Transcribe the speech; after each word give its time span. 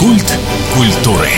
Культ 0.00 0.38
культуры. 0.74 1.28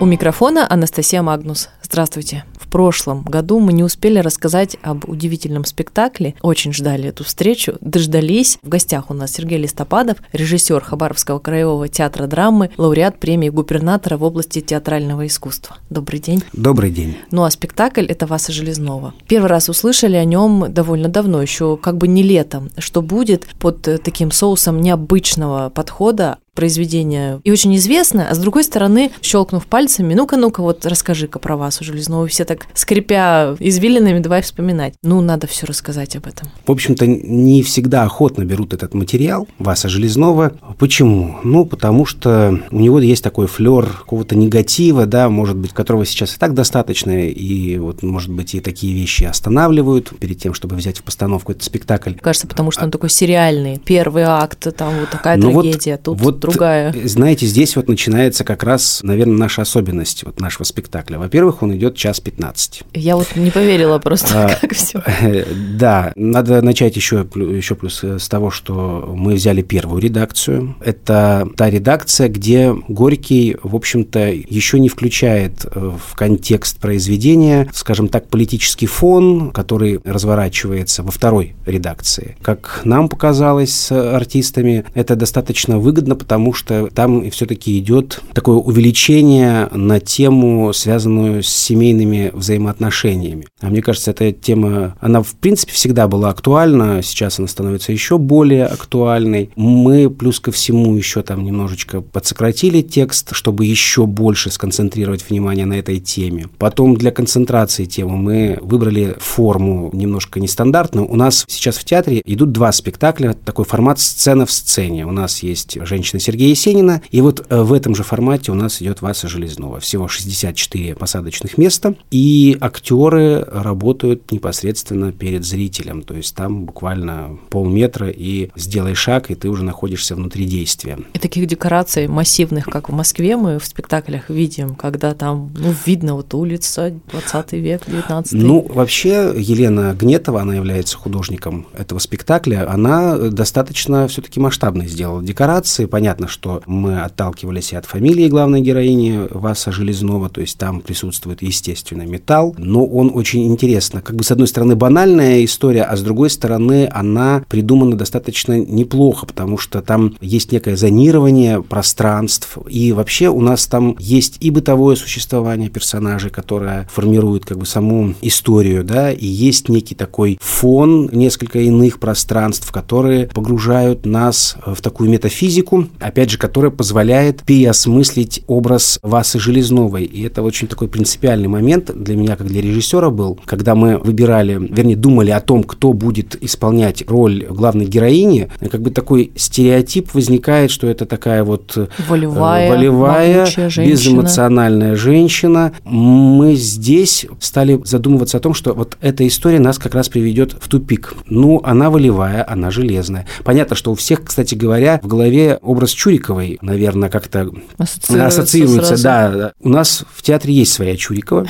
У 0.00 0.06
микрофона 0.06 0.66
Анастасия 0.70 1.20
Магнус. 1.20 1.68
Здравствуйте. 1.82 2.44
В 2.58 2.70
прошлом 2.70 3.22
году 3.22 3.58
мы 3.60 3.74
не 3.74 3.84
успели 3.84 4.18
рассказать 4.18 4.78
об 4.82 5.08
удивительном 5.08 5.66
спектакле. 5.66 6.34
Очень 6.40 6.72
ждали 6.72 7.08
эту 7.08 7.24
встречу, 7.24 7.76
дождались. 7.82 8.58
В 8.62 8.68
гостях 8.68 9.10
у 9.10 9.14
нас 9.14 9.32
Сергей 9.32 9.58
Листопадов, 9.58 10.18
режиссер 10.32 10.82
Хабаровского 10.82 11.38
краевого 11.38 11.88
театра 11.88 12.26
драмы, 12.26 12.70
лауреат 12.78 13.18
премии 13.18 13.50
губернатора 13.50 14.16
в 14.16 14.22
области 14.22 14.60
театрального 14.60 15.26
искусства. 15.26 15.76
Добрый 15.90 16.20
день. 16.20 16.42
Добрый 16.54 16.90
день. 16.90 17.16
Ну 17.30 17.44
а 17.44 17.50
спектакль– 17.50 18.06
это 18.08 18.26
Васа 18.26 18.52
Железнова. 18.52 19.12
Первый 19.26 19.48
раз 19.48 19.68
услышали 19.68 20.16
о 20.16 20.24
нем 20.24 20.72
довольно 20.72 21.08
давно, 21.08 21.42
еще 21.42 21.76
как 21.76 21.98
бы 21.98 22.08
не 22.08 22.22
летом. 22.22 22.70
Что 22.78 23.02
будет 23.02 23.46
под 23.58 23.82
таким 23.82 24.30
соусом 24.30 24.80
необычного 24.80 25.70
подхода 25.70 26.38
произведение 26.58 27.40
и 27.44 27.52
очень 27.52 27.76
известно, 27.76 28.26
а 28.28 28.34
с 28.34 28.38
другой 28.38 28.64
стороны, 28.64 29.12
щелкнув 29.22 29.64
пальцами, 29.68 30.14
ну-ка, 30.14 30.36
ну-ка, 30.36 30.60
вот 30.60 30.84
расскажи-ка 30.86 31.38
про 31.38 31.56
вас 31.56 31.80
у 31.80 31.84
Железного. 31.84 32.26
Все 32.26 32.44
так, 32.44 32.66
скрипя 32.74 33.54
извилинами, 33.60 34.18
давай 34.18 34.42
вспоминать. 34.42 34.94
Ну, 35.04 35.20
надо 35.20 35.46
все 35.46 35.66
рассказать 35.66 36.16
об 36.16 36.26
этом. 36.26 36.48
В 36.66 36.72
общем-то, 36.72 37.06
не 37.06 37.62
всегда 37.62 38.02
охотно 38.02 38.44
берут 38.44 38.74
этот 38.74 38.92
материал 38.92 39.46
Васа 39.60 39.88
Железного. 39.88 40.54
Почему? 40.80 41.36
Ну, 41.44 41.64
потому 41.64 42.04
что 42.04 42.58
у 42.72 42.80
него 42.80 42.98
есть 42.98 43.22
такой 43.22 43.46
флер 43.46 43.86
какого-то 43.86 44.34
негатива, 44.34 45.06
да, 45.06 45.28
может 45.28 45.56
быть, 45.56 45.72
которого 45.72 46.04
сейчас 46.04 46.34
и 46.34 46.38
так 46.40 46.54
достаточно, 46.54 47.28
и 47.28 47.78
вот, 47.78 48.02
может 48.02 48.32
быть, 48.32 48.56
и 48.56 48.60
такие 48.60 48.94
вещи 48.94 49.22
останавливают 49.22 50.10
перед 50.18 50.40
тем, 50.40 50.54
чтобы 50.54 50.74
взять 50.74 50.98
в 50.98 51.04
постановку 51.04 51.52
этот 51.52 51.62
спектакль. 51.62 52.14
Кажется, 52.14 52.48
потому 52.48 52.72
что 52.72 52.82
он 52.82 52.90
такой 52.90 53.10
сериальный. 53.10 53.78
Первый 53.78 54.24
акт, 54.24 54.66
там 54.76 54.92
вот 54.98 55.10
такая 55.10 55.36
ну, 55.36 55.52
трагедия, 55.52 55.92
вот, 55.92 56.02
тут 56.02 56.20
вот 56.20 56.47
другая. 56.50 56.94
Знаете, 57.04 57.46
здесь 57.46 57.76
вот 57.76 57.88
начинается 57.88 58.44
как 58.44 58.62
раз, 58.62 59.00
наверное, 59.02 59.36
наша 59.36 59.62
особенность 59.62 60.24
вот 60.24 60.40
нашего 60.40 60.64
спектакля. 60.64 61.18
Во-первых, 61.18 61.62
он 61.62 61.74
идет 61.76 61.96
час 61.96 62.20
15. 62.20 62.82
Я 62.94 63.16
вот 63.16 63.36
не 63.36 63.50
поверила 63.50 63.98
просто, 63.98 64.46
а, 64.46 64.58
как 64.60 64.74
все. 64.74 65.02
Да, 65.78 66.12
надо 66.16 66.60
начать 66.62 66.96
еще, 66.96 67.26
еще 67.34 67.74
плюс 67.74 68.02
э, 68.02 68.18
с 68.18 68.28
того, 68.28 68.50
что 68.50 69.12
мы 69.14 69.34
взяли 69.34 69.62
первую 69.62 70.00
редакцию. 70.00 70.76
Это 70.80 71.48
та 71.56 71.70
редакция, 71.70 72.28
где 72.28 72.74
Горький, 72.88 73.56
в 73.62 73.76
общем-то, 73.76 74.30
еще 74.30 74.78
не 74.80 74.88
включает 74.88 75.64
э, 75.64 75.92
в 76.08 76.14
контекст 76.16 76.78
произведения, 76.78 77.68
скажем 77.72 78.08
так, 78.08 78.28
политический 78.28 78.86
фон, 78.86 79.50
который 79.50 80.00
разворачивается 80.04 81.02
во 81.02 81.10
второй 81.10 81.54
редакции. 81.66 82.36
Как 82.42 82.80
нам 82.84 83.08
показалось 83.08 83.72
с 83.72 83.92
артистами, 83.92 84.84
это 84.94 85.16
достаточно 85.16 85.78
выгодно, 85.78 86.16
потому 86.16 86.37
потому 86.38 86.54
что 86.54 86.86
там 86.94 87.28
все-таки 87.32 87.76
идет 87.80 88.22
такое 88.32 88.54
увеличение 88.54 89.68
на 89.72 89.98
тему, 89.98 90.72
связанную 90.72 91.42
с 91.42 91.48
семейными 91.48 92.30
взаимоотношениями. 92.32 93.48
А 93.60 93.70
мне 93.70 93.82
кажется, 93.82 94.12
эта 94.12 94.30
тема, 94.30 94.96
она 95.00 95.20
в 95.20 95.34
принципе 95.34 95.72
всегда 95.72 96.06
была 96.06 96.30
актуальна, 96.30 97.02
сейчас 97.02 97.40
она 97.40 97.48
становится 97.48 97.90
еще 97.90 98.18
более 98.18 98.66
актуальной. 98.66 99.50
Мы 99.56 100.08
плюс 100.08 100.38
ко 100.38 100.52
всему 100.52 100.94
еще 100.94 101.22
там 101.22 101.42
немножечко 101.42 102.02
подсократили 102.02 102.82
текст, 102.82 103.34
чтобы 103.34 103.66
еще 103.66 104.06
больше 104.06 104.52
сконцентрировать 104.52 105.28
внимание 105.28 105.66
на 105.66 105.74
этой 105.74 105.98
теме. 105.98 106.46
Потом 106.58 106.96
для 106.96 107.10
концентрации 107.10 107.84
темы 107.84 108.16
мы 108.16 108.58
выбрали 108.62 109.16
форму 109.18 109.90
немножко 109.92 110.38
нестандартную. 110.38 111.10
У 111.10 111.16
нас 111.16 111.44
сейчас 111.48 111.78
в 111.78 111.84
театре 111.84 112.22
идут 112.24 112.52
два 112.52 112.70
спектакля, 112.70 113.34
такой 113.44 113.64
формат 113.64 113.98
сцена 113.98 114.46
в 114.46 114.52
сцене. 114.52 115.04
У 115.04 115.10
нас 115.10 115.42
есть 115.42 115.76
«Женщина 115.84 116.20
Сергея 116.28 116.50
Есенина. 116.50 117.00
И 117.10 117.22
вот 117.22 117.46
э, 117.48 117.62
в 117.62 117.72
этом 117.72 117.94
же 117.94 118.02
формате 118.02 118.52
у 118.52 118.54
нас 118.54 118.82
идет 118.82 119.00
Васа 119.00 119.28
Железнова. 119.28 119.80
Всего 119.80 120.08
64 120.08 120.94
посадочных 120.94 121.56
места. 121.56 121.94
И 122.10 122.54
актеры 122.60 123.46
работают 123.50 124.30
непосредственно 124.30 125.10
перед 125.10 125.46
зрителем. 125.46 126.02
То 126.02 126.12
есть 126.12 126.36
там 126.36 126.66
буквально 126.66 127.38
полметра 127.48 128.10
и 128.10 128.50
сделай 128.56 128.94
шаг, 128.94 129.30
и 129.30 129.34
ты 129.36 129.48
уже 129.48 129.64
находишься 129.64 130.16
внутри 130.16 130.44
действия. 130.44 130.98
И 131.14 131.18
таких 131.18 131.46
декораций 131.46 132.08
массивных, 132.08 132.66
как 132.66 132.90
в 132.90 132.92
Москве, 132.92 133.38
мы 133.38 133.58
в 133.58 133.64
спектаклях 133.64 134.28
видим, 134.28 134.74
когда 134.74 135.14
там, 135.14 135.50
ну, 135.58 135.74
видно 135.86 136.12
вот 136.14 136.34
улица, 136.34 136.92
20 137.10 137.52
век, 137.52 137.84
19 137.86 138.34
Ну, 138.34 138.66
вообще, 138.68 139.32
Елена 139.34 139.96
Гнетова, 139.98 140.42
она 140.42 140.56
является 140.56 140.98
художником 140.98 141.68
этого 141.72 142.00
спектакля, 142.00 142.70
она 142.70 143.16
достаточно 143.16 144.08
все-таки 144.08 144.40
масштабно 144.40 144.86
сделала 144.86 145.22
декорации. 145.22 145.86
Понятно, 145.86 146.07
понятно, 146.08 146.26
что 146.26 146.62
мы 146.64 147.02
отталкивались 147.02 147.72
и 147.74 147.76
от 147.76 147.84
фамилии 147.84 148.28
главной 148.28 148.62
героини 148.62 149.28
Васа 149.28 149.72
Железнова, 149.72 150.30
то 150.30 150.40
есть 150.40 150.56
там 150.56 150.80
присутствует, 150.80 151.42
естественно, 151.42 152.00
металл, 152.06 152.54
но 152.56 152.82
он 152.86 153.10
очень 153.12 153.46
интересно. 153.46 154.00
Как 154.00 154.16
бы 154.16 154.24
с 154.24 154.30
одной 154.30 154.48
стороны 154.48 154.74
банальная 154.74 155.44
история, 155.44 155.82
а 155.82 155.98
с 155.98 156.00
другой 156.00 156.30
стороны 156.30 156.88
она 156.90 157.44
придумана 157.46 157.94
достаточно 157.94 158.58
неплохо, 158.58 159.26
потому 159.26 159.58
что 159.58 159.82
там 159.82 160.14
есть 160.22 160.50
некое 160.50 160.78
зонирование 160.78 161.62
пространств, 161.62 162.56
и 162.70 162.92
вообще 162.92 163.28
у 163.28 163.42
нас 163.42 163.66
там 163.66 163.94
есть 163.98 164.38
и 164.40 164.50
бытовое 164.50 164.96
существование 164.96 165.68
персонажей, 165.68 166.30
которое 166.30 166.88
формирует 166.90 167.44
как 167.44 167.58
бы 167.58 167.66
саму 167.66 168.14
историю, 168.22 168.82
да, 168.82 169.12
и 169.12 169.26
есть 169.26 169.68
некий 169.68 169.94
такой 169.94 170.38
фон 170.40 171.10
несколько 171.12 171.58
иных 171.58 172.00
пространств, 172.00 172.72
которые 172.72 173.26
погружают 173.26 174.06
нас 174.06 174.56
в 174.64 174.80
такую 174.80 175.10
метафизику, 175.10 175.86
опять 176.00 176.30
же, 176.30 176.38
которая 176.38 176.70
позволяет 176.70 177.42
переосмыслить 177.42 178.42
образ 178.46 178.98
Васы 179.02 179.38
Железновой. 179.38 180.04
И 180.04 180.22
это 180.22 180.42
очень 180.42 180.68
такой 180.68 180.88
принципиальный 180.88 181.48
момент 181.48 181.90
для 181.94 182.16
меня, 182.16 182.36
как 182.36 182.46
для 182.46 182.60
режиссера 182.60 183.10
был, 183.10 183.38
когда 183.44 183.74
мы 183.74 183.98
выбирали, 183.98 184.54
вернее, 184.54 184.96
думали 184.96 185.30
о 185.30 185.40
том, 185.40 185.62
кто 185.62 185.92
будет 185.92 186.36
исполнять 186.42 187.04
роль 187.08 187.46
главной 187.46 187.86
героини, 187.86 188.50
как 188.70 188.82
бы 188.82 188.90
такой 188.90 189.32
стереотип 189.36 190.14
возникает, 190.14 190.70
что 190.70 190.86
это 190.86 191.06
такая 191.06 191.44
вот 191.44 191.72
э, 191.76 191.86
волевая, 192.08 192.70
волевая 192.70 193.46
безэмоциональная 193.76 194.96
женщина. 194.96 195.72
Мы 195.84 196.54
здесь 196.54 197.26
стали 197.40 197.80
задумываться 197.84 198.38
о 198.38 198.40
том, 198.40 198.54
что 198.54 198.74
вот 198.74 198.96
эта 199.00 199.26
история 199.26 199.58
нас 199.58 199.78
как 199.78 199.94
раз 199.94 200.08
приведет 200.08 200.56
в 200.60 200.68
тупик. 200.68 201.14
Ну, 201.26 201.60
она 201.64 201.90
волевая, 201.90 202.44
она 202.48 202.70
железная. 202.70 203.26
Понятно, 203.44 203.76
что 203.76 203.92
у 203.92 203.94
всех, 203.94 204.24
кстати 204.24 204.54
говоря, 204.54 205.00
в 205.02 205.06
голове 205.06 205.58
образ 205.62 205.87
Чуриковой, 205.92 206.58
наверное, 206.62 207.08
как-то 207.08 207.50
ассоциируется. 207.78 208.26
ассоциируется 208.26 209.02
да, 209.02 209.52
у 209.60 209.68
нас 209.68 210.04
в 210.12 210.22
театре 210.22 210.54
есть 210.54 210.72
своя 210.72 210.96
Чурикова, 210.96 211.46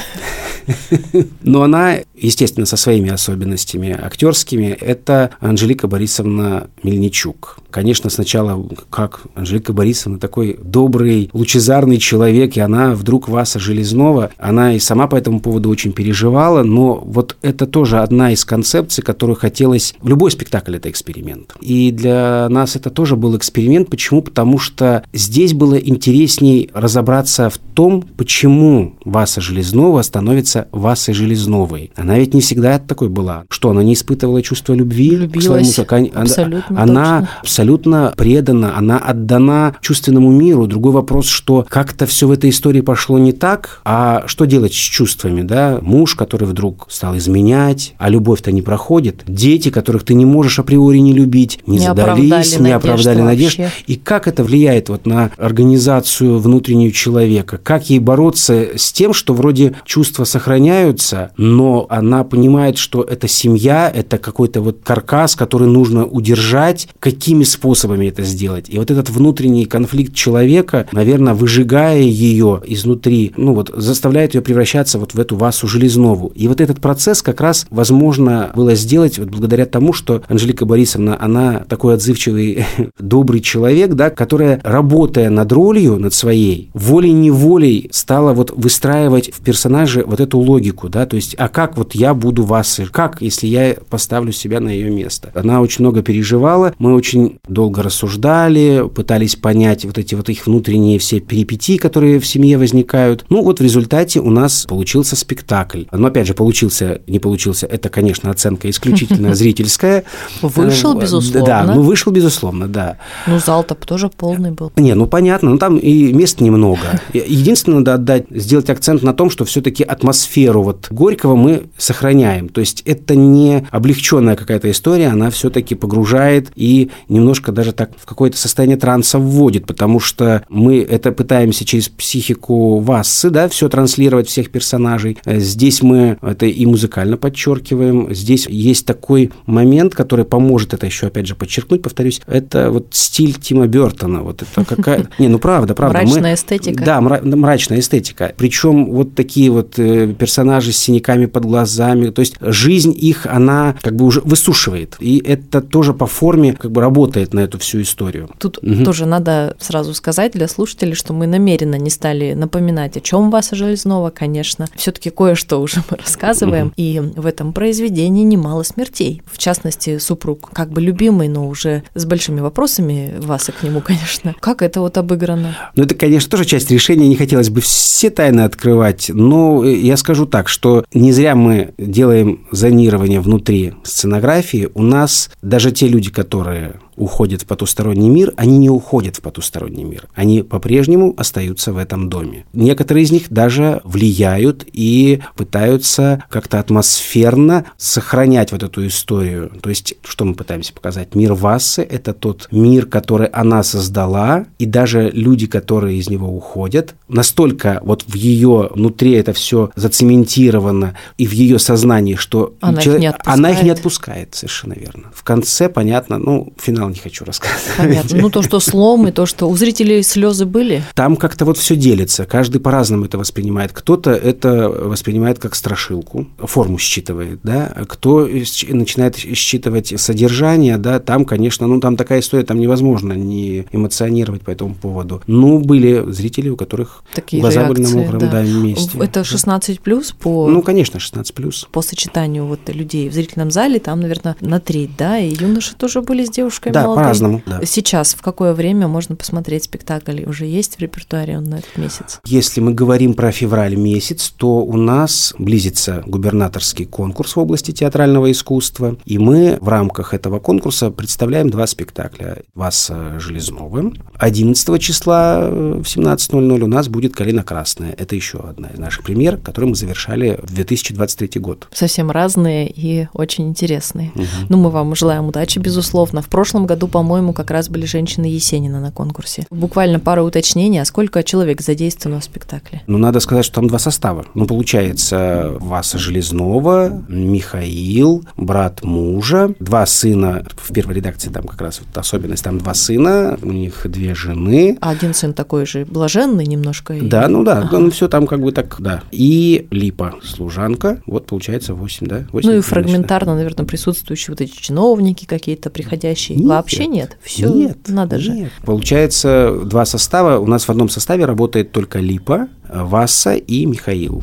но 1.43 1.63
она, 1.63 1.97
естественно, 2.21 2.67
со 2.67 2.77
своими 2.77 3.11
особенностями 3.11 3.91
актерскими. 3.91 4.77
Это 4.81 5.31
Анжелика 5.41 5.89
Борисовна 5.89 6.69
Мельничук. 6.83 7.59
Конечно, 7.71 8.11
сначала, 8.11 8.67
как 8.91 9.23
Анжелика 9.35 9.73
Борисовна 9.73 10.19
такой 10.19 10.59
добрый, 10.63 11.31
лучезарный 11.33 11.99
человек, 11.99 12.57
и 12.57 12.61
она 12.61 12.95
вдруг 12.95 13.29
Васа 13.29 13.59
Железнова, 13.59 14.31
она 14.39 14.75
и 14.75 14.79
сама 14.79 15.07
по 15.07 15.17
этому 15.17 15.41
поводу 15.41 15.69
очень 15.69 15.93
переживала, 15.93 16.63
но 16.63 17.03
вот 17.05 17.37
это 17.43 17.67
тоже 17.67 18.01
одна 18.01 18.33
из 18.33 18.45
концепций, 18.45 19.05
которую 19.05 19.37
хотелось... 19.37 19.95
Любой 20.03 20.31
спектакль 20.31 20.77
это 20.77 20.91
эксперимент. 20.91 21.55
И 21.61 21.91
для 21.91 22.49
нас 22.49 22.77
это 22.77 22.91
тоже 22.91 23.17
был 23.17 23.37
эксперимент. 23.37 23.91
Почему? 23.91 24.23
Потому 24.23 24.59
что 24.59 25.05
здесь 25.13 25.53
было 25.53 25.75
интересней 25.77 26.71
разобраться 26.73 27.51
в 27.51 27.59
том, 27.59 28.03
почему 28.17 28.97
Васа 29.05 29.41
Железнова 29.41 30.03
становится 30.03 30.69
Васой 30.73 31.15
Железновой. 31.15 31.91
Она 31.97 32.08
ведь 32.17 32.35
не 32.35 32.41
всегда 32.41 32.79
такой 32.79 33.09
была. 33.09 33.45
Что, 33.51 33.71
она 33.71 33.83
не 33.83 33.95
испытывала 33.95 34.41
чувство 34.43 34.75
любви 34.75 35.11
Любилась. 35.11 35.75
к 35.75 35.89
своему... 35.89 36.11
Абсолютно 36.15 36.81
она, 36.81 37.21
точно 37.21 37.29
абсолютно 37.43 38.15
предана, 38.17 38.77
она 38.77 38.99
отдана 38.99 39.77
чувственному 39.81 40.31
миру. 40.31 40.67
Другой 40.67 40.93
вопрос, 40.93 41.27
что 41.27 41.67
как-то 41.69 42.07
все 42.07 42.27
в 42.27 42.31
этой 42.31 42.51
истории 42.51 42.81
пошло 42.81 43.19
не 43.19 43.33
так, 43.33 43.81
а 43.85 44.25
что 44.27 44.45
делать 44.45 44.73
с 44.73 44.77
чувствами, 44.77 45.43
да? 45.43 45.79
Муж, 45.83 46.15
который 46.15 46.47
вдруг 46.47 46.87
стал 46.91 47.17
изменять, 47.17 47.95
а 47.99 48.09
любовь-то 48.09 48.53
не 48.53 48.63
проходит. 48.63 49.25
Дети, 49.27 49.71
которых 49.71 50.05
ты 50.05 50.15
не 50.15 50.25
можешь 50.25 50.59
априори 50.59 50.99
не 50.99 51.13
любить, 51.13 51.61
не, 51.67 51.79
не 51.79 51.85
задались, 51.85 52.59
не 52.59 52.73
оправдали 52.73 53.21
надежд. 53.21 53.61
И 53.87 53.97
как 53.97 54.29
это 54.29 54.45
влияет 54.45 54.89
вот 54.89 55.07
на 55.07 55.31
организацию 55.37 56.39
внутреннюю 56.39 56.93
человека? 56.93 57.59
как 57.63 57.91
ей 57.91 57.99
бороться 57.99 58.69
с 58.77 58.93
тем, 58.93 59.13
что 59.13 59.35
вроде 59.35 59.75
чувства 59.85 60.25
сохраняются, 60.25 61.33
но 61.37 61.87
она 61.99 62.25
понимает, 62.25 62.79
что 62.79 63.03
это 63.03 63.29
семья, 63.29 63.91
это 63.95 64.19
какой-то 64.19 64.61
вот 64.61 64.79
каркас, 64.83 65.35
который 65.35 65.69
нужно 65.69 66.07
удержать, 66.07 66.89
какими 67.01 67.45
способами 67.45 68.07
это 68.07 68.23
сделать. 68.23 68.67
И 68.69 68.79
вот 68.79 68.91
этот 68.91 69.11
внутренний 69.11 69.65
конфликт 69.65 70.15
человека, 70.15 70.87
наверное, 70.93 71.35
выжигая 71.35 72.01
ее 72.01 72.63
изнутри, 72.67 73.33
ну 73.37 73.55
вот, 73.55 73.71
заставляет 73.75 74.35
ее 74.35 74.43
превращаться 74.43 74.99
вот 74.99 75.15
в 75.15 75.21
эту 75.21 75.37
Васу 75.37 75.67
Железнову. 75.67 76.33
И 76.35 76.49
вот 76.49 76.61
этот 76.61 76.81
процесс 76.81 77.23
как 77.23 77.41
раз 77.41 77.67
возможно 77.71 78.51
было 78.55 78.75
сделать 78.75 79.19
вот 79.19 79.29
благодаря 79.29 79.67
тому, 79.67 79.93
что 79.93 80.23
Анжелика 80.29 80.65
Борисовна, 80.65 81.21
она 81.21 81.65
такой 81.69 81.95
отзывчивый, 81.95 82.65
добрый 82.99 83.41
человек, 83.41 83.95
да, 83.95 84.11
которая, 84.11 84.61
работая 84.63 85.31
над 85.31 85.51
ролью, 85.53 85.99
над 85.99 86.15
своей, 86.15 86.71
волей-неволей 86.75 87.89
стала 87.93 88.33
вот 88.33 88.53
выстраивать 88.55 89.31
в 89.35 89.41
персонаже 89.43 90.05
вот 90.07 90.21
эту 90.21 90.39
логику, 90.39 90.89
да, 90.89 91.07
то 91.07 91.17
есть, 91.17 91.35
а 91.39 91.49
как 91.49 91.77
вот 91.77 91.88
я 91.95 92.15
буду 92.15 92.45
вас, 92.45 92.81
как, 92.93 93.21
если 93.21 93.47
я 93.47 93.77
поставлю 93.89 94.33
себя 94.33 94.61
на 94.61 94.69
ее 94.69 94.91
место? 94.91 95.31
Она 95.35 95.61
очень 95.61 95.85
много 95.85 96.03
переживала, 96.03 96.75
мы 96.79 96.95
очень 96.95 97.39
долго 97.49 97.83
рассуждали, 97.83 98.89
пытались 98.95 99.37
понять 99.37 99.85
вот 99.85 99.99
эти 99.99 100.15
вот 100.15 100.29
их 100.29 100.47
внутренние 100.47 100.99
все 100.99 101.21
перипетии, 101.21 101.77
которые 101.77 102.21
в 102.21 102.27
семье 102.27 102.59
возникают. 102.59 103.25
Ну, 103.29 103.43
вот 103.43 103.61
в 103.61 103.63
результате 103.63 104.21
у 104.21 104.31
нас 104.31 104.67
получился 104.67 105.17
спектакль. 105.17 105.85
Но, 105.93 106.09
опять 106.09 106.27
же, 106.27 106.35
получился, 106.35 107.01
не 107.07 107.19
получился, 107.19 107.67
это, 107.67 107.89
конечно, 107.89 108.31
оценка 108.31 108.69
исключительно 108.71 109.35
зрительская. 109.37 110.05
Вышел, 110.43 110.97
э, 110.99 111.03
безусловно. 111.03 111.47
Да, 111.47 111.65
ну, 111.65 111.83
вышел, 111.83 112.13
безусловно, 112.13 112.69
да. 112.69 112.99
Ну, 113.27 113.39
зал-то 113.39 113.75
тоже 113.75 114.09
полный 114.09 114.51
был. 114.51 114.73
Не, 114.77 114.95
ну, 114.95 115.07
понятно, 115.07 115.51
но 115.51 115.59
там 115.59 115.79
и 115.79 116.13
мест 116.13 116.41
немного. 116.41 117.01
Единственное, 117.13 117.79
надо 117.79 117.95
отдать, 117.95 118.27
сделать 118.31 118.71
акцент 118.71 119.03
на 119.03 119.15
том, 119.15 119.31
что 119.31 119.45
все-таки 119.45 119.83
атмосферу 119.83 120.63
вот 120.63 120.89
Горького 120.91 121.37
мы 121.37 121.65
сохраняем. 121.79 122.49
То 122.49 122.61
есть 122.61 122.83
это 122.85 123.15
не 123.15 123.67
облегченная 123.71 124.37
какая-то 124.37 124.71
история, 124.71 125.09
она 125.09 125.31
все-таки 125.31 125.75
погружает 125.75 126.51
и 126.55 126.91
немножко 127.09 127.53
даже 127.53 127.73
так 127.73 127.93
в 127.97 128.05
какое-то 128.05 128.37
состояние 128.37 128.77
транса 128.77 129.19
вводит, 129.19 129.67
потому 129.67 130.01
что 130.01 130.45
мы 130.49 130.81
это 130.81 131.13
пытаемся 131.13 131.65
через 131.65 131.89
психику 131.89 132.81
Вассы, 132.81 133.31
да, 133.31 133.49
все 133.49 133.69
транслировать 133.69 134.29
всех 134.29 134.51
персонажей. 134.51 135.19
Здесь 135.25 135.83
мы 135.83 136.19
это 136.21 136.47
и 136.47 136.67
музыкально 136.67 137.17
подчеркиваем. 137.17 138.13
Здесь 138.13 138.47
есть 138.49 138.85
такой 138.87 139.31
момент, 139.47 139.95
который 139.95 140.25
поможет 140.25 140.75
это 140.75 140.87
еще, 140.87 141.07
опять 141.07 141.27
же, 141.27 141.35
подчеркнуть, 141.35 141.83
повторюсь, 141.83 142.21
это 142.27 142.71
вот 142.71 142.89
стиль 142.91 143.35
Тима 143.35 143.67
Бертона. 143.67 144.23
Вот 144.23 144.43
это 144.43 144.65
какая... 144.65 145.09
Не, 145.19 145.29
ну 145.29 145.39
правда, 145.39 145.75
правда. 145.75 145.99
Мрачная 145.99 146.35
эстетика. 146.35 146.85
Да, 146.85 147.01
мрачная 147.01 147.81
эстетика. 147.81 148.33
Причем 148.37 148.87
вот 148.87 149.15
такие 149.15 149.51
вот 149.51 149.79
э, 149.79 150.13
персонажи 150.19 150.73
с 150.73 150.77
синяками 150.77 151.27
под 151.27 151.45
глазами, 151.45 151.68
то 151.77 152.21
есть 152.21 152.35
жизнь 152.41 152.95
их, 152.97 153.27
она 153.27 153.77
как 153.81 153.97
бы 153.97 154.05
уже 154.05 154.21
высушивает. 154.21 154.97
И 155.01 155.19
это 155.19 155.61
тоже 155.61 155.95
по 155.95 156.07
форме 156.07 156.55
как 156.55 156.73
бы 156.73 156.81
работает 156.81 157.35
на 157.35 157.41
эту 157.41 157.59
всю 157.59 157.83
историю. 157.83 158.31
Тут 158.39 158.59
угу. 158.59 158.85
тоже 158.85 159.07
надо 159.07 159.57
сразу 159.59 159.95
сказать 159.95 160.33
для 160.33 160.49
слушателей, 160.49 160.95
что 160.95 161.13
мы 161.13 161.27
намеренно 161.27 161.77
не 161.77 161.91
стали 161.91 162.35
напоминать, 162.35 162.97
о 162.97 163.01
чем 163.01 163.31
Васа 163.31 163.57
Железнова, 163.57 164.11
конечно. 164.11 164.67
Все-таки 164.77 165.11
кое-что 165.11 165.61
уже 165.61 165.83
мы 165.91 165.97
рассказываем. 165.97 166.69
Угу. 166.69 166.75
И 166.77 167.01
в 167.01 167.27
этом 167.27 167.53
произведении 167.53 168.25
немало 168.25 168.63
смертей. 168.63 169.23
В 169.31 169.39
частности, 169.39 169.99
супруг 169.99 170.51
как 170.53 170.71
бы 170.71 170.81
любимый, 170.81 171.29
но 171.29 171.49
уже 171.49 171.83
с 171.95 172.05
большими 172.05 172.41
вопросами 172.41 173.15
Васа 173.19 173.53
к 173.53 173.63
нему, 173.63 173.81
конечно. 173.81 174.35
Как 174.41 174.63
это 174.63 174.81
вот 174.81 174.99
обыграно? 174.99 175.57
Ну, 175.75 175.85
это, 175.85 175.95
конечно, 175.95 176.31
тоже 176.31 176.45
часть 176.45 176.71
решения. 176.71 177.09
Не 177.09 177.17
хотелось 177.17 177.51
бы 177.51 177.61
все 177.61 178.11
тайны 178.11 178.43
открывать. 178.43 179.11
Но 179.13 179.65
я 179.65 179.97
скажу 179.97 180.27
так, 180.27 180.49
что 180.49 180.85
не 180.95 181.13
зря 181.13 181.35
мы 181.35 181.58
делаем 181.79 182.47
зонирование 182.51 183.21
внутри 183.21 183.75
сценографии. 183.83 184.69
У 184.75 184.83
нас 184.83 185.31
даже 185.43 185.73
те 185.73 185.89
люди, 185.89 186.11
которые 186.11 186.81
уходят 186.99 187.43
в 187.43 187.47
потусторонний 187.47 188.09
мир, 188.09 188.33
они 188.37 188.59
не 188.59 188.71
уходят 188.71 189.17
в 189.17 189.23
потусторонний 189.23 189.85
мир. 189.85 190.09
Они 190.15 190.43
по-прежнему 190.43 191.15
остаются 191.17 191.73
в 191.73 191.79
этом 191.79 192.09
доме. 192.09 192.45
Некоторые 192.53 193.05
из 193.05 193.11
них 193.11 193.31
даже 193.31 193.81
влияют 193.85 194.67
и 194.73 195.21
пытаются 195.37 196.25
как-то 196.29 196.59
атмосферно 196.59 197.67
сохранять 197.77 198.53
вот 198.53 198.63
эту 198.63 198.87
историю. 198.87 199.51
То 199.63 199.71
есть, 199.71 199.95
что 200.03 200.25
мы 200.25 200.35
пытаемся 200.35 200.73
показать? 200.73 201.15
Мир 201.15 201.35
Вассы– 201.35 201.83
это 201.91 202.13
тот 202.13 202.49
мир, 202.51 202.87
который 202.87 203.29
она 203.29 203.63
создала, 203.63 204.47
и 204.59 204.67
даже 204.67 205.11
люди, 205.11 205.47
которые 205.47 205.99
из 205.99 206.11
него 206.11 206.29
уходят, 206.29 206.95
настолько 207.09 207.81
вот 207.83 208.05
в 208.07 208.15
ее 208.15 208.71
внутри 208.75 209.13
это 209.13 209.33
все 209.33 209.71
зацементировано 209.77 210.97
и 211.17 211.27
в 211.27 211.33
ее 211.33 211.59
сознании, 211.59 212.15
что 212.15 212.55
она, 212.61 212.81
человек, 212.81 213.03
их, 213.03 213.27
не 213.27 213.33
она 213.33 213.51
их 213.51 213.63
не 213.63 213.71
отпускает, 213.71 214.35
совершенно 214.35 214.75
верно. 214.75 215.11
В 215.15 215.23
конце, 215.23 215.69
понятно, 215.69 216.19
ну, 216.19 216.53
финал 216.59 216.88
финал 216.89 216.91
не 216.91 216.99
хочу 216.99 217.25
рассказывать. 217.25 217.77
Понятно. 217.77 218.19
Ну, 218.19 218.31
то, 218.31 218.43
что 218.43 218.61
слом, 218.61 219.07
и 219.09 219.13
то, 219.13 219.27
что 219.27 219.49
у 219.49 219.57
зрителей 219.57 220.03
слезы 220.03 220.47
были? 220.47 220.83
Там 220.95 221.17
как-то 221.17 221.45
вот 221.45 221.59
все 221.59 221.77
делится. 221.77 222.25
Каждый 222.25 222.61
по-разному 222.61 223.05
это 223.05 223.19
воспринимает. 223.19 223.73
Кто-то 223.73 224.11
это 224.11 224.69
воспринимает 224.69 225.39
как 225.39 225.55
страшилку, 225.55 226.27
форму 226.39 226.79
считывает, 226.79 227.41
да. 227.43 227.75
Кто 227.89 228.29
начинает 228.69 229.17
считывать 229.17 230.01
содержание, 230.01 230.79
да, 230.79 230.99
там, 230.99 231.25
конечно, 231.25 231.67
ну, 231.67 231.81
там 231.81 231.97
такая 231.97 232.21
история, 232.21 232.45
там 232.45 232.59
невозможно 232.59 233.13
не 233.13 233.67
эмоционировать 233.73 234.43
по 234.43 234.51
этому 234.51 234.75
поводу. 234.75 235.23
Ну, 235.27 235.59
были 235.59 236.05
зрители, 236.11 236.49
у 236.49 236.57
которых 236.57 237.03
Такие 237.15 237.41
глаза 237.41 237.61
реакции, 237.61 237.75
были 237.75 237.87
на 237.87 238.03
мокром, 238.03 238.21
да, 238.21 238.31
да 238.31 238.43
месте. 238.43 238.99
Это 238.99 239.25
16 239.25 239.81
плюс 239.81 240.13
по... 240.13 240.49
Ну, 240.49 240.63
конечно, 240.63 241.01
16 241.01 241.35
плюс. 241.35 241.69
По 241.73 241.83
сочетанию 241.83 242.47
вот 242.47 242.61
людей 242.69 243.09
в 243.09 243.13
зрительном 243.13 243.51
зале, 243.51 243.79
там, 243.79 244.01
наверное, 244.01 244.37
на 244.41 244.61
треть, 244.61 244.97
да, 244.97 245.19
и 245.19 245.35
юноши 245.35 245.75
тоже 245.75 246.03
были 246.03 246.25
с 246.25 246.31
девушками 246.31 246.73
да, 246.83 246.95
по-разному. 246.95 247.43
Да. 247.47 247.61
Сейчас 247.65 248.15
в 248.15 248.23
какое 248.23 248.55
время 248.55 248.89
можно 248.89 249.17
посмотреть 249.17 249.65
спектакль? 249.65 250.25
Уже 250.25 250.47
есть 250.47 250.77
в 250.77 250.81
репертуаре 250.81 251.39
он 251.39 251.45
на 251.45 251.57
этот 251.57 251.77
месяц? 251.77 252.21
Если 252.25 252.61
мы 252.61 252.73
говорим 252.73 253.15
про 253.15 253.33
февраль 253.33 253.77
месяц, 253.77 254.33
то 254.37 254.59
у 254.59 254.77
нас 254.77 255.35
близится 255.39 256.03
губернаторский 256.07 256.87
конкурс 256.87 257.37
в 257.37 257.41
области 257.41 257.71
театрального 257.71 258.31
искусства, 258.31 258.97
и 259.05 259.19
мы 259.19 259.59
в 259.61 259.69
рамках 259.69 260.15
этого 260.15 260.39
конкурса 260.39 260.91
представляем 260.91 261.51
два 261.51 261.67
спектакля. 261.67 262.43
Васа 262.55 263.19
Железнова. 263.19 263.93
11 264.19 264.83
числа 264.83 265.49
в 265.49 265.83
17.00 265.83 266.61
у 266.61 266.67
нас 266.67 266.89
будет 266.89 267.15
«Калина 267.15 267.43
красная». 267.43 267.93
Это 267.93 268.17
еще 268.17 268.39
одна 268.39 268.69
из 268.69 268.79
наших 268.79 269.05
премьер, 269.05 269.37
которую 269.37 269.71
мы 269.71 269.77
завершали 269.77 270.39
в 270.43 270.55
2023 270.55 271.41
год. 271.41 271.69
Совсем 271.73 272.11
разные 272.11 272.69
и 272.69 273.09
очень 273.13 273.49
интересные. 273.49 274.13
Угу. 274.15 274.25
Ну, 274.49 274.57
мы 274.59 274.71
вам 274.71 274.95
желаем 274.95 275.29
удачи, 275.29 275.59
безусловно. 275.59 276.23
В 276.23 276.29
прошлом 276.29 276.67
году, 276.69 276.87
по-моему, 276.87 277.33
как 277.33 277.51
раз 277.51 277.69
были 277.69 277.87
женщины 277.87 278.27
Есенина 278.27 278.81
на 278.81 278.93
конкурсе. 278.93 279.47
Буквально 279.51 279.99
пару 279.99 280.25
уточнений, 280.25 280.79
а 280.79 280.85
сколько 280.85 281.23
человек 281.25 281.61
задействовано 281.61 282.21
в 282.21 282.25
спектакле? 282.25 282.83
Ну, 282.87 282.99
надо 282.99 283.19
сказать, 283.21 283.45
что 283.45 283.57
там 283.57 283.69
два 283.69 283.79
состава. 283.79 284.27
Ну, 284.35 284.47
получается, 284.47 285.57
Васа 285.59 285.99
Железнова, 285.99 287.03
Михаил, 287.09 288.25
брат 288.37 288.85
мужа, 288.85 289.55
два 289.59 289.87
сына. 289.87 290.45
В 290.57 290.73
первой 290.73 290.95
редакции 290.95 291.31
там 291.31 291.45
как 291.45 291.61
раз 291.61 291.81
вот 291.81 291.97
особенность, 291.97 292.45
там 292.45 292.59
два 292.59 292.75
сына, 292.75 293.39
у 293.43 293.51
них 293.51 293.87
две 293.87 294.15
жены. 294.15 294.77
А 294.81 294.91
один 294.91 295.15
сын 295.15 295.33
такой 295.33 295.67
же 295.67 295.85
блаженный 295.85 296.47
немножко? 296.47 296.95
Да, 297.01 297.29
ну 297.29 297.43
да, 297.43 297.59
ага. 297.59 297.79
ну 297.79 297.91
все 297.91 298.09
там 298.09 298.27
как 298.27 298.41
бы 298.41 298.53
так, 298.53 298.77
да. 298.79 299.03
И 299.11 299.67
Липа, 299.71 300.17
служанка, 300.23 301.03
вот 301.07 301.27
получается 301.27 301.75
8, 301.75 302.07
да? 302.07 302.27
8, 302.33 302.49
ну 302.49 302.57
и 302.59 302.61
фрагментарно, 302.61 303.35
наверное, 303.35 303.65
присутствующие 303.65 304.33
вот 304.33 304.41
эти 304.41 304.53
чиновники 304.53 305.25
какие-то 305.25 305.71
приходящие. 305.71 306.39
Нет, 306.49 306.57
Вообще 306.57 306.87
нет. 306.87 307.17
Все 307.23 307.49
нет, 307.49 307.79
надо 307.89 308.19
же. 308.19 308.33
Нет. 308.33 308.53
Получается, 308.65 309.61
два 309.65 309.85
состава. 309.85 310.39
У 310.39 310.47
нас 310.47 310.65
в 310.65 310.71
одном 310.71 310.89
составе 310.89 311.25
работает 311.25 311.73
только 311.73 311.99
Липа, 311.99 312.49
Васса 312.69 313.35
и 313.35 313.67
Михаил. 313.67 314.23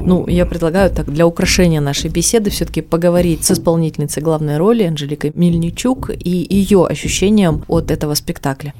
Ну, 0.00 0.26
я 0.26 0.46
предлагаю 0.46 0.90
так 0.90 1.12
для 1.12 1.26
украшения 1.26 1.80
нашей 1.80 2.10
беседы 2.10 2.50
все-таки 2.50 2.80
поговорить 2.82 3.44
с 3.44 3.52
исполнительницей 3.52 4.22
главной 4.22 4.58
роли 4.58 4.82
Анжеликой 4.82 5.32
Мельничук 5.34 6.10
и 6.10 6.46
ее 6.48 6.86
ощущением 6.86 7.64
от 7.68 7.90
этого 7.90 8.14
спектакля. 8.14 8.74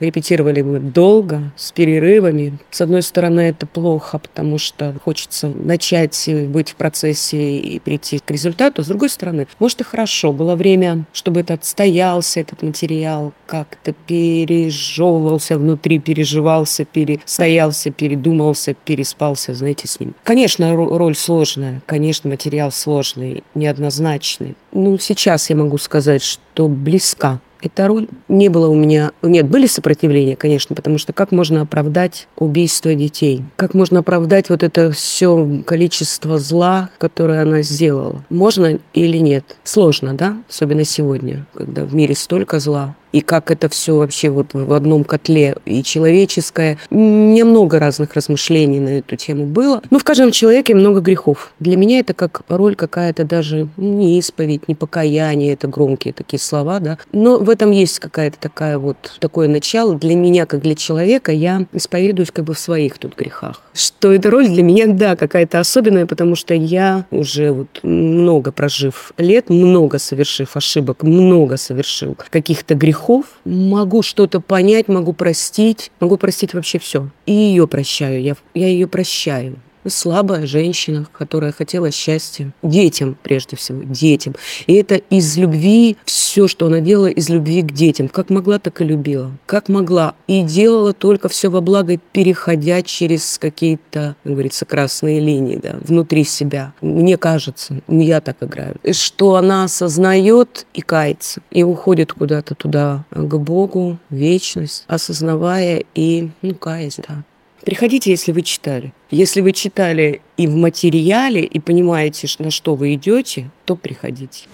Репетировали 0.00 0.62
мы 0.62 0.78
долго, 0.78 1.52
с 1.56 1.72
перерывами. 1.72 2.58
С 2.70 2.80
одной 2.80 3.02
стороны, 3.02 3.40
это 3.40 3.66
плохо, 3.66 4.18
потому 4.18 4.58
что 4.58 4.94
хочется 5.04 5.48
начать 5.48 6.28
быть 6.48 6.70
в 6.70 6.76
процессе 6.76 7.58
и 7.58 7.78
прийти 7.78 8.18
к 8.18 8.30
результату. 8.30 8.82
С 8.82 8.88
другой 8.88 9.10
стороны, 9.10 9.46
может 9.58 9.80
и 9.80 9.84
хорошо. 9.84 10.32
Было 10.32 10.54
время, 10.54 11.06
чтобы 11.12 11.40
это 11.40 11.54
отстоялся, 11.54 12.40
этот 12.40 12.62
материал, 12.62 13.32
как-то 13.46 13.92
пережевывался 13.92 15.58
внутри, 15.58 15.98
переживался, 15.98 16.84
перестоялся, 16.84 17.90
передумался, 17.90 18.74
переспался, 18.74 19.54
знаете, 19.54 19.88
с 19.88 20.00
ним. 20.00 20.14
Конечно, 20.24 20.74
роль 20.74 21.16
сложная, 21.16 21.82
конечно, 21.86 22.30
материал 22.30 22.72
сложный, 22.72 23.44
неоднозначный. 23.54 24.56
Ну, 24.72 24.98
сейчас 24.98 25.50
я 25.50 25.56
могу 25.56 25.78
сказать, 25.78 26.22
что 26.22 26.68
близка 26.68 27.40
эта 27.66 27.86
роль. 27.86 28.08
Не 28.28 28.48
было 28.48 28.68
у 28.68 28.74
меня... 28.74 29.12
Нет, 29.22 29.48
были 29.48 29.66
сопротивления, 29.66 30.36
конечно, 30.36 30.74
потому 30.74 30.98
что 30.98 31.12
как 31.12 31.32
можно 31.32 31.62
оправдать 31.62 32.28
убийство 32.36 32.94
детей? 32.94 33.44
Как 33.56 33.74
можно 33.74 34.00
оправдать 34.00 34.48
вот 34.48 34.62
это 34.62 34.90
все 34.92 35.62
количество 35.66 36.38
зла, 36.38 36.90
которое 36.98 37.42
она 37.42 37.62
сделала? 37.62 38.24
Можно 38.30 38.78
или 38.94 39.18
нет? 39.18 39.56
Сложно, 39.64 40.14
да? 40.14 40.38
Особенно 40.48 40.84
сегодня, 40.84 41.46
когда 41.54 41.84
в 41.84 41.94
мире 41.94 42.14
столько 42.14 42.60
зла 42.60 42.94
и 43.16 43.22
как 43.22 43.50
это 43.50 43.70
все 43.70 43.96
вообще 43.96 44.28
вот 44.28 44.48
в 44.52 44.74
одном 44.74 45.02
котле 45.02 45.56
и 45.64 45.82
человеческое. 45.82 46.76
Мне 46.90 47.44
много 47.44 47.78
разных 47.78 48.12
размышлений 48.12 48.78
на 48.78 48.98
эту 48.98 49.16
тему 49.16 49.46
было. 49.46 49.80
Ну, 49.88 49.98
в 49.98 50.04
каждом 50.04 50.32
человеке 50.32 50.74
много 50.74 51.00
грехов. 51.00 51.54
Для 51.58 51.78
меня 51.78 52.00
это 52.00 52.12
как 52.12 52.42
роль 52.50 52.76
какая-то 52.76 53.24
даже 53.24 53.68
не 53.78 54.18
исповедь, 54.18 54.68
не 54.68 54.74
покаяние, 54.74 55.54
это 55.54 55.66
громкие 55.66 56.12
такие 56.12 56.38
слова, 56.38 56.78
да. 56.78 56.98
Но 57.12 57.38
в 57.38 57.48
этом 57.48 57.70
есть 57.70 58.00
какая-то 58.00 58.36
такая 58.38 58.76
вот 58.76 59.16
такое 59.18 59.48
начало. 59.48 59.94
Для 59.94 60.14
меня, 60.14 60.44
как 60.44 60.60
для 60.60 60.74
человека, 60.74 61.32
я 61.32 61.64
исповедуюсь 61.72 62.30
как 62.30 62.44
бы 62.44 62.52
в 62.52 62.58
своих 62.58 62.98
тут 62.98 63.16
грехах. 63.16 63.62
Что 63.72 64.12
эта 64.12 64.30
роль 64.30 64.48
для 64.48 64.62
меня, 64.62 64.88
да, 64.88 65.16
какая-то 65.16 65.58
особенная, 65.58 66.04
потому 66.04 66.34
что 66.34 66.52
я 66.52 67.06
уже 67.10 67.52
вот 67.52 67.82
много 67.82 68.52
прожив 68.52 69.14
лет, 69.16 69.48
много 69.48 69.98
совершив 69.98 70.54
ошибок, 70.54 71.02
много 71.02 71.56
совершил 71.56 72.14
каких-то 72.30 72.74
грехов, 72.74 73.05
грехов, 73.06 73.26
могу 73.44 74.02
что-то 74.02 74.40
понять, 74.40 74.88
могу 74.88 75.12
простить, 75.12 75.90
могу 76.00 76.16
простить 76.16 76.54
вообще 76.54 76.78
все. 76.78 77.08
И 77.26 77.32
ее 77.32 77.66
прощаю, 77.66 78.20
я, 78.22 78.36
я 78.54 78.66
ее 78.66 78.86
прощаю 78.86 79.58
слабая 79.88 80.46
женщина, 80.46 81.06
которая 81.12 81.52
хотела 81.52 81.90
счастья 81.90 82.52
детям, 82.62 83.16
прежде 83.22 83.56
всего, 83.56 83.82
детям. 83.82 84.34
И 84.66 84.74
это 84.74 84.96
из 84.96 85.36
любви, 85.36 85.96
все, 86.04 86.48
что 86.48 86.66
она 86.66 86.80
делала, 86.80 87.06
из 87.06 87.28
любви 87.28 87.62
к 87.62 87.72
детям. 87.72 88.08
Как 88.08 88.30
могла, 88.30 88.58
так 88.58 88.80
и 88.80 88.84
любила. 88.84 89.32
Как 89.46 89.68
могла. 89.68 90.14
И 90.26 90.42
делала 90.42 90.92
только 90.92 91.28
все 91.28 91.48
во 91.48 91.60
благо, 91.60 91.98
переходя 92.12 92.82
через 92.82 93.38
какие-то, 93.38 94.16
как 94.22 94.32
говорится, 94.32 94.64
красные 94.64 95.20
линии, 95.20 95.56
да, 95.56 95.76
внутри 95.82 96.24
себя. 96.24 96.72
Мне 96.80 97.16
кажется, 97.16 97.80
я 97.88 98.20
так 98.20 98.36
играю, 98.42 98.76
что 98.92 99.36
она 99.36 99.64
осознает 99.64 100.66
и 100.74 100.80
кается, 100.80 101.40
и 101.50 101.62
уходит 101.62 102.12
куда-то 102.12 102.54
туда, 102.54 103.04
к 103.10 103.36
Богу, 103.36 103.98
вечность, 104.10 104.84
осознавая 104.86 105.84
и, 105.94 106.30
ну, 106.42 106.54
каясь, 106.54 106.98
да. 107.06 107.24
Приходите, 107.66 108.10
если 108.12 108.30
вы 108.30 108.42
читали. 108.42 108.92
Если 109.10 109.40
вы 109.40 109.50
читали 109.50 110.20
и 110.36 110.46
в 110.46 110.54
материале, 110.54 111.42
и 111.42 111.58
понимаете, 111.58 112.28
на 112.38 112.52
что 112.52 112.76
вы 112.76 112.94
идете, 112.94 113.50
то 113.64 113.74
приходите. 113.74 114.44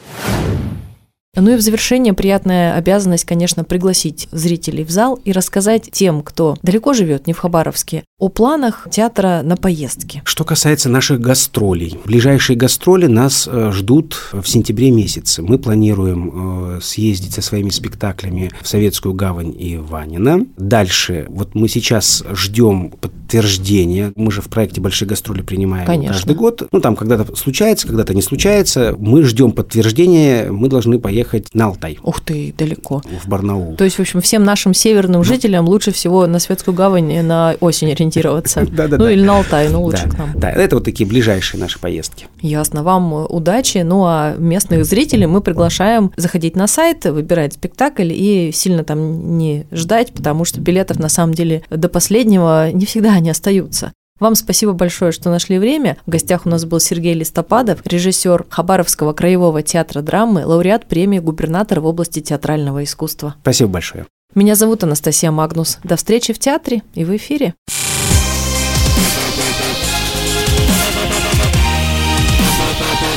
Ну 1.35 1.51
и 1.51 1.57
в 1.57 1.63
завершение 1.63 2.13
приятная 2.13 2.75
обязанность, 2.75 3.25
конечно, 3.25 3.65
пригласить 3.65 4.29
зрителей 4.33 4.85
в 4.85 4.91
зал 4.91 5.19
и 5.25 5.33
рассказать 5.33 5.89
тем, 5.91 6.21
кто 6.21 6.59
далеко 6.63 6.93
живет, 6.93 7.27
не 7.27 7.33
в 7.33 7.39
Хабаровске, 7.39 8.05
о 8.19 8.29
планах 8.29 8.87
театра 8.91 9.41
на 9.43 9.57
поездки. 9.57 10.21
Что 10.27 10.45
касается 10.45 10.91
наших 10.91 11.21
гастролей. 11.21 11.99
Ближайшие 12.05 12.59
гастроли 12.59 13.07
нас 13.07 13.49
э, 13.51 13.71
ждут 13.73 14.29
в 14.33 14.45
сентябре 14.45 14.91
месяце. 14.91 15.41
Мы 15.41 15.59
планируем 15.59 16.77
э, 16.77 16.81
съездить 16.83 17.33
со 17.33 17.41
своими 17.41 17.71
спектаклями 17.71 18.51
в 18.61 18.69
Советскую 18.69 19.15
гавань 19.15 19.55
и 19.59 19.79
Ванина. 19.79 20.45
Дальше, 20.59 21.25
вот 21.31 21.55
мы 21.55 21.67
сейчас 21.67 22.23
ждем 22.35 22.91
подтверждения. 22.91 24.13
Мы 24.17 24.31
же 24.31 24.43
в 24.43 24.51
проекте 24.51 24.83
«Большие 24.83 25.09
гастроли» 25.09 25.41
принимаем 25.41 25.87
Конечно. 25.87 26.13
каждый 26.13 26.37
год. 26.37 26.69
Ну, 26.71 26.81
там 26.83 26.95
когда-то 26.95 27.35
случается, 27.37 27.87
когда-то 27.87 28.13
не 28.13 28.21
случается. 28.21 28.95
Мы 28.99 29.23
ждем 29.23 29.53
подтверждения, 29.53 30.53
мы 30.53 30.69
должны 30.69 30.99
поехать 30.99 31.22
ехать 31.23 31.55
на 31.55 31.67
Алтай. 31.67 31.99
Ух 32.03 32.21
ты, 32.21 32.55
далеко. 32.57 33.03
В 33.23 33.29
Барнаул. 33.29 33.77
То 33.77 33.85
есть, 33.85 33.97
в 33.97 34.01
общем, 34.01 34.21
всем 34.21 34.45
нашим 34.45 34.75
северным 34.75 35.21
ну. 35.21 35.25
жителям 35.25 35.67
лучше 35.67 35.93
всего 35.93 36.27
на 36.27 36.39
Светскую 36.39 36.75
гавань 36.75 37.23
на 37.23 37.55
осень 37.61 37.93
ориентироваться. 37.93 38.67
Ну 39.03 39.09
или 39.09 39.23
на 39.23 39.39
Алтай, 39.39 39.69
ну 39.69 39.83
лучше 39.83 40.09
к 40.09 40.19
нам. 40.19 40.33
Да, 40.35 40.51
это 40.51 40.77
вот 40.77 40.85
такие 40.85 41.09
ближайшие 41.09 41.61
наши 41.61 41.79
поездки. 41.79 42.27
Ясно. 42.41 42.83
Вам 42.83 43.13
удачи. 43.13 43.79
Ну 43.79 44.05
а 44.05 44.35
местных 44.37 44.85
зрителей 44.85 45.27
мы 45.27 45.41
приглашаем 45.41 46.13
заходить 46.17 46.57
на 46.57 46.67
сайт, 46.67 47.05
выбирать 47.05 47.55
спектакль 47.55 48.13
и 48.13 48.51
сильно 48.53 48.85
там 48.85 49.39
не 49.39 49.67
ждать, 49.73 50.13
потому 50.13 50.45
что 50.45 50.61
билетов 50.61 50.99
на 50.99 51.09
самом 51.09 51.35
деле 51.35 51.63
до 51.71 51.89
последнего 51.89 52.71
не 52.73 52.85
всегда 52.87 53.13
они 53.13 53.31
остаются. 53.31 53.93
Вам 54.23 54.37
спасибо 54.37 54.73
большое, 54.73 55.11
что 55.11 55.31
нашли 55.31 55.59
время. 55.59 55.97
В 56.07 56.11
гостях 56.11 56.47
у 56.47 56.49
нас 56.49 56.65
был 56.65 56.79
Сергей 56.79 57.13
Листопадов, 57.13 57.81
режиссер 57.85 58.47
Хабаровского 58.49 59.15
краевого 59.15 59.65
театра 59.65 60.01
драмы, 60.01 60.47
лауреат 60.47 60.87
премии 60.87 61.19
губернатора 61.19 61.81
в 61.81 61.87
области 61.87 62.21
театрального 62.21 62.85
искусства. 62.85 63.35
Спасибо 63.43 63.71
большое. 63.71 64.07
Меня 64.37 64.55
зовут 64.55 64.85
Анастасия 64.85 65.33
Магнус. 65.33 65.81
До 65.83 65.97
встречи 65.97 66.33
в 66.33 66.39
театре 66.39 66.85
и 66.95 67.05
в 67.05 67.17
эфире. 67.17 67.55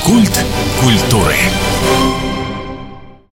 Культ 0.03 0.43
культуры. 0.81 1.35